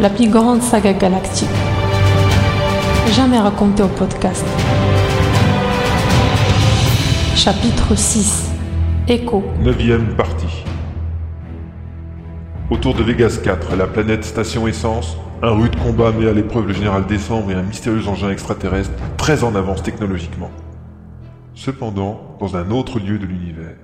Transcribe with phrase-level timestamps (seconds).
[0.00, 1.48] La plus grande saga galactique.
[3.12, 4.44] Jamais racontée au podcast.
[7.34, 8.50] Chapitre 6.
[9.08, 9.42] Echo.
[9.62, 10.62] Neuvième partie.
[12.70, 16.74] Autour de Vegas 4, la planète Station Essence, un rude combat met à l'épreuve le
[16.74, 20.50] général Décembre et un mystérieux engin extraterrestre très en avance technologiquement.
[21.54, 23.76] Cependant, dans un autre lieu de l'univers.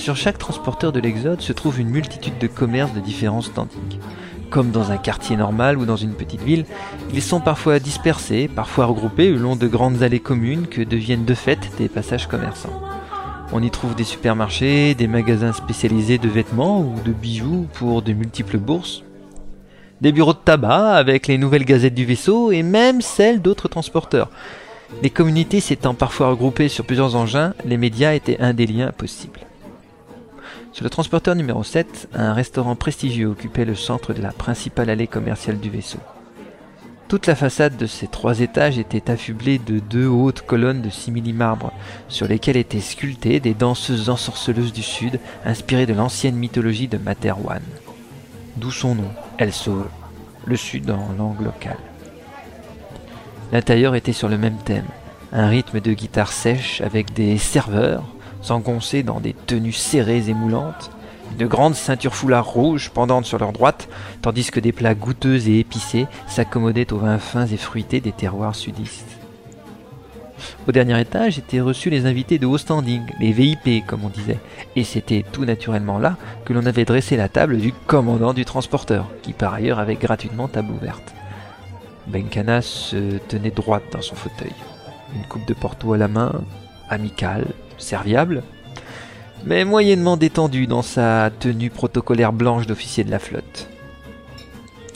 [0.00, 3.98] Sur chaque transporteur de l'Exode se trouve une multitude de commerces de différents standings.
[4.48, 6.64] Comme dans un quartier normal ou dans une petite ville,
[7.12, 11.34] ils sont parfois dispersés, parfois regroupés le long de grandes allées communes que deviennent de
[11.34, 12.80] fait des passages commerçants.
[13.52, 18.14] On y trouve des supermarchés, des magasins spécialisés de vêtements ou de bijoux pour de
[18.14, 19.04] multiples bourses,
[20.00, 24.30] des bureaux de tabac avec les nouvelles gazettes du vaisseau et même celles d'autres transporteurs.
[25.02, 29.40] Les communautés s'étant parfois regroupées sur plusieurs engins, les médias étaient un des liens possibles.
[30.72, 35.06] Sur le transporteur numéro 7, un restaurant prestigieux occupait le centre de la principale allée
[35.06, 35.98] commerciale du vaisseau.
[37.08, 41.72] Toute la façade de ces trois étages était affublée de deux hautes colonnes de simili-marbre,
[42.06, 47.62] sur lesquelles étaient sculptées des danseuses ensorceleuses du Sud, inspirées de l'ancienne mythologie de Materwan.
[48.56, 49.88] D'où son nom, Elle sauve,
[50.44, 51.78] le Sud en langue locale.
[53.50, 54.86] L'intérieur était sur le même thème,
[55.32, 58.04] un rythme de guitare sèche avec des serveurs,
[58.42, 60.90] s'engoncer dans des tenues serrées et moulantes,
[61.38, 63.88] de grandes ceintures foulards rouges pendantes sur leur droite,
[64.22, 68.54] tandis que des plats goûteux et épicés s'accommodaient aux vins fins et fruités des terroirs
[68.54, 69.20] sudistes.
[70.66, 74.38] Au dernier étage étaient reçus les invités de haut standing, les VIP comme on disait,
[74.76, 79.06] et c'était tout naturellement là que l'on avait dressé la table du commandant du transporteur,
[79.22, 81.14] qui par ailleurs avait gratuitement table ouverte.
[82.06, 84.52] Benkana se tenait droite dans son fauteuil,
[85.14, 86.32] une coupe de Porto à la main,
[86.88, 87.46] amicale,
[87.80, 88.42] serviable,
[89.44, 93.68] mais moyennement détendu dans sa tenue protocolaire blanche d'officier de la flotte.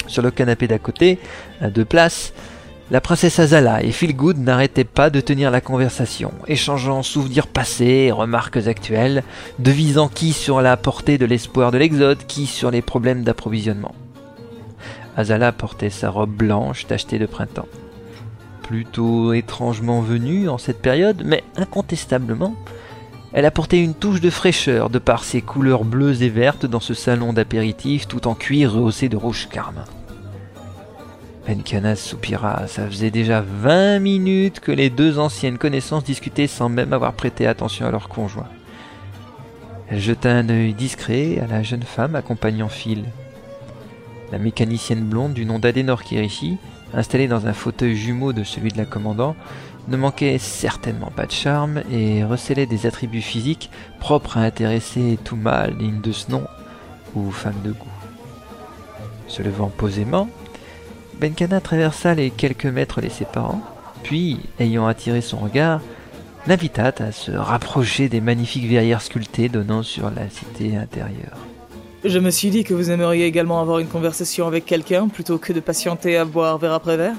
[0.07, 1.19] Sur le canapé d'à côté,
[1.61, 2.33] à deux places,
[2.91, 8.13] la princesse Azala et Philgood n'arrêtaient pas de tenir la conversation, échangeant souvenirs passés et
[8.13, 9.23] remarques actuelles,
[9.59, 13.95] devisant qui sur la portée de l'espoir de l'Exode, qui sur les problèmes d'approvisionnement.
[15.17, 17.69] Azala portait sa robe blanche tachetée de printemps.
[18.63, 22.55] Plutôt étrangement venue en cette période, mais incontestablement,
[23.35, 26.95] elle apportait une touche de fraîcheur de par ses couleurs bleues et vertes dans ce
[26.95, 29.85] salon d'apéritif tout en cuir rehaussé de rouge carmin.
[31.45, 36.93] Benkanas soupira, ça faisait déjà vingt minutes que les deux anciennes connaissances discutaient sans même
[36.93, 38.49] avoir prêté attention à leur conjoint.
[39.89, 43.05] Elle jeta un œil discret à la jeune femme accompagnant Phil.
[44.31, 46.57] La mécanicienne blonde du nom d'Adenor Kirishi,
[46.95, 49.37] installée dans un fauteuil jumeau de celui de la commandant,
[49.89, 55.37] ne manquait certainement pas de charme et recelait des attributs physiques propres à intéresser tout
[55.37, 56.45] mâle digne de ce nom
[57.15, 57.87] ou femme de goût.
[59.29, 60.29] Se levant posément,
[61.21, 63.61] Benkana traversa les quelques mètres les séparant,
[64.03, 65.81] puis, ayant attiré son regard,
[66.47, 71.39] l'invita à se rapprocher des magnifiques verrières sculptées donnant sur la cité intérieure.
[72.05, 75.55] Je me suis dit que vous aimeriez également avoir une conversation avec quelqu'un plutôt que
[75.55, 77.17] de patienter à boire verre après verre.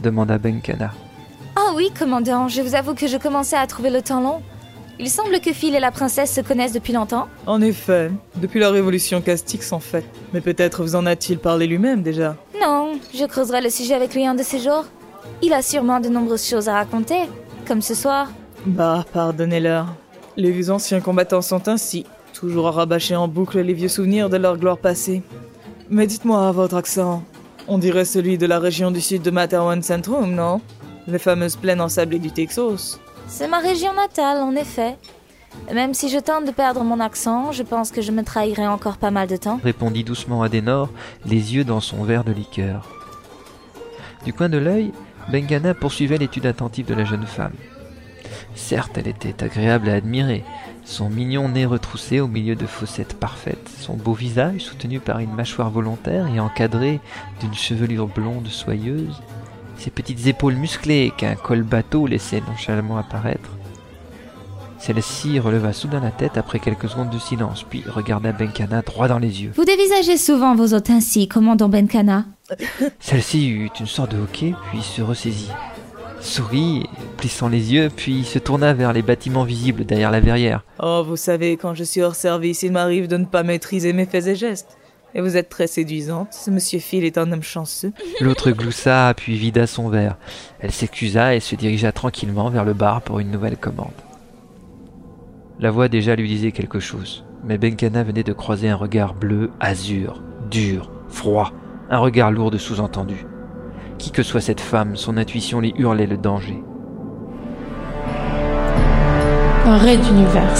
[0.00, 0.92] demanda Benkana.
[1.56, 4.40] Ah oui, commandant, je vous avoue que je commençais à trouver le temps long.
[5.00, 7.26] Il semble que Phil et la princesse se connaissent depuis longtemps.
[7.46, 10.04] En effet, depuis la révolution Castix en fait.
[10.32, 12.36] Mais peut-être vous en a-t-il parlé lui-même déjà.
[12.60, 14.84] Non, je creuserai le sujet avec lui un de ces jours.
[15.42, 17.22] Il a sûrement de nombreuses choses à raconter,
[17.66, 18.30] comme ce soir.
[18.66, 19.86] Bah, pardonnez-leur.
[20.36, 22.06] Les anciens combattants sont ainsi,
[22.38, 25.22] toujours à rabâcher en boucle les vieux souvenirs de leur gloire passée.
[25.90, 27.24] Mais dites-moi, votre accent,
[27.66, 30.60] on dirait celui de la région du sud de Materwan Centrum, non?
[31.08, 33.00] Les fameuses plaines ensablées du Texas.
[33.26, 34.96] C'est ma région natale, en effet.
[35.74, 38.98] Même si je tente de perdre mon accent, je pense que je me trahirai encore
[38.98, 39.58] pas mal de temps.
[39.64, 40.90] répondit doucement Adenor,
[41.26, 42.86] les yeux dans son verre de liqueur.
[44.24, 44.92] Du coin de l'œil,
[45.32, 47.54] Bengana poursuivait l'étude attentive de la jeune femme.
[48.54, 50.44] Certes, elle était agréable à admirer.
[50.88, 55.34] Son mignon nez retroussé au milieu de fossettes parfaites, son beau visage soutenu par une
[55.34, 56.98] mâchoire volontaire et encadré
[57.40, 59.20] d'une chevelure blonde soyeuse,
[59.76, 63.50] ses petites épaules musclées qu'un col bateau laissait nonchalamment apparaître.
[64.78, 69.18] Celle-ci releva soudain la tête après quelques secondes de silence, puis regarda Benkana droit dans
[69.18, 69.52] les yeux.
[69.56, 72.24] Vous dévisagez souvent vos hôtes ainsi, commandant Benkana.
[72.98, 75.50] Celle-ci eut une sorte de hoquet, puis se ressaisit.
[76.20, 76.84] Sourit,
[77.16, 80.64] plissant les yeux, puis se tourna vers les bâtiments visibles derrière la verrière.
[80.82, 84.06] Oh, vous savez, quand je suis hors service, il m'arrive de ne pas maîtriser mes
[84.06, 84.76] faits et gestes.
[85.14, 86.32] Et vous êtes très séduisante.
[86.32, 87.92] Ce monsieur Phil est un homme chanceux.
[88.20, 90.16] L'autre gloussa, puis vida son verre.
[90.60, 93.88] Elle s'excusa et se dirigea tranquillement vers le bar pour une nouvelle commande.
[95.60, 99.50] La voix déjà lui disait quelque chose, mais Benkana venait de croiser un regard bleu,
[99.60, 101.52] azur, dur, froid,
[101.90, 103.26] un regard lourd de sous-entendu.
[103.98, 106.62] Qui que soit cette femme, son intuition lui hurlait le danger.
[109.66, 110.54] Un raid d'univers.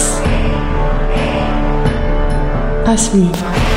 [2.85, 3.68] À suivre.